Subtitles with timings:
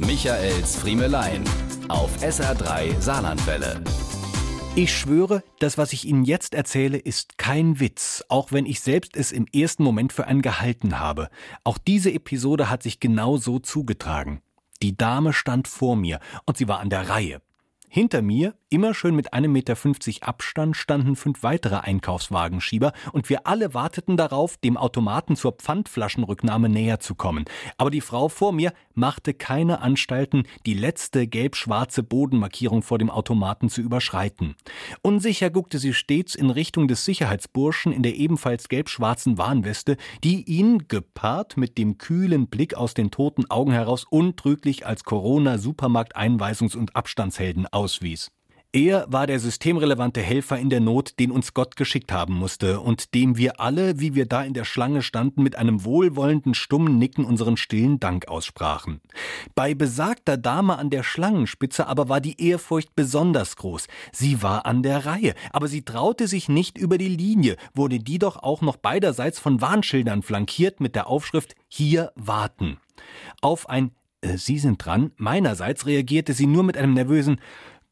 [0.00, 1.42] Michaels Friemelein
[1.88, 3.82] auf SR3 Saarlandwelle.
[4.76, 9.16] Ich schwöre, das, was ich Ihnen jetzt erzähle, ist kein Witz, auch wenn ich selbst
[9.16, 11.30] es im ersten Moment für einen gehalten habe.
[11.64, 14.40] Auch diese Episode hat sich genau so zugetragen.
[14.82, 17.42] Die Dame stand vor mir und sie war an der Reihe.
[17.88, 23.46] Hinter mir, immer schön mit einem Meter fünfzig Abstand, standen fünf weitere Einkaufswagenschieber und wir
[23.46, 27.44] alle warteten darauf, dem Automaten zur Pfandflaschenrücknahme näher zu kommen.
[27.76, 33.68] Aber die Frau vor mir machte keine Anstalten, die letzte gelb-schwarze Bodenmarkierung vor dem Automaten
[33.68, 34.56] zu überschreiten.
[35.02, 40.88] Unsicher guckte sie stets in Richtung des Sicherheitsburschen in der ebenfalls gelb-schwarzen Warnweste, die ihn,
[40.88, 47.66] gepaart mit dem kühlen Blick aus den toten Augen heraus, untrüglich als Corona-Supermarkt-Einweisungs- und Abstandshelden
[47.66, 48.30] auswies.
[48.70, 53.14] Er war der systemrelevante Helfer in der Not, den uns Gott geschickt haben musste und
[53.14, 57.24] dem wir alle, wie wir da in der Schlange standen, mit einem wohlwollenden stummen Nicken
[57.24, 59.00] unseren stillen Dank aussprachen.
[59.54, 63.86] Bei besagter Dame an der Schlangenspitze aber war die Ehrfurcht besonders groß.
[64.12, 68.18] Sie war an der Reihe, aber sie traute sich nicht über die Linie, wurde die
[68.18, 72.76] doch auch noch beiderseits von Warnschildern flankiert mit der Aufschrift Hier warten.
[73.40, 77.40] Auf ein äh, Sie sind dran meinerseits reagierte sie nur mit einem nervösen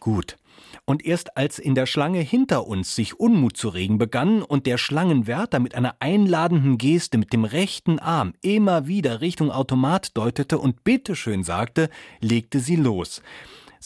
[0.00, 0.36] Gut.
[0.84, 4.78] Und erst als in der Schlange hinter uns sich Unmut zu regen begann und der
[4.78, 10.84] Schlangenwärter mit einer einladenden Geste mit dem rechten Arm immer wieder Richtung Automat deutete und
[10.84, 13.22] bitteschön sagte, legte sie los.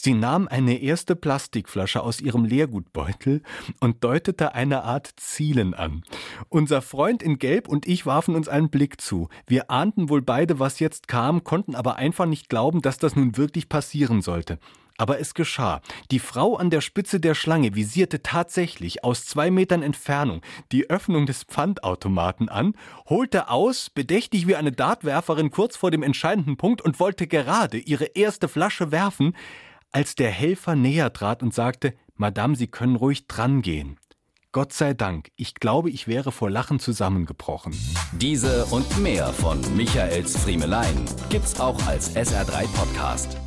[0.01, 3.41] Sie nahm eine erste Plastikflasche aus ihrem Leergutbeutel
[3.81, 6.03] und deutete eine Art Zielen an.
[6.47, 9.27] Unser Freund in Gelb und ich warfen uns einen Blick zu.
[9.45, 13.35] Wir ahnten wohl beide, was jetzt kam, konnten aber einfach nicht glauben, dass das nun
[13.35, 14.57] wirklich passieren sollte.
[14.97, 15.81] Aber es geschah.
[16.11, 21.25] Die Frau an der Spitze der Schlange visierte tatsächlich aus zwei Metern Entfernung die Öffnung
[21.25, 22.73] des Pfandautomaten an,
[23.09, 28.05] holte aus, bedächtig wie eine Dartwerferin kurz vor dem entscheidenden Punkt und wollte gerade ihre
[28.05, 29.35] erste Flasche werfen,
[29.91, 33.97] als der Helfer näher trat und sagte, Madame, Sie können ruhig drangehen.
[34.51, 37.73] Gott sei Dank, ich glaube, ich wäre vor Lachen zusammengebrochen.
[38.13, 43.37] Diese und mehr von Michaels Friemelein gibt's auch als SR3 Podcast.